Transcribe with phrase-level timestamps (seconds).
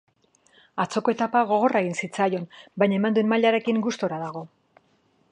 [0.83, 2.47] Atzoko etapa gogorra egin zitzaion
[2.83, 4.43] baina eman duen mailarekin, gustura dago.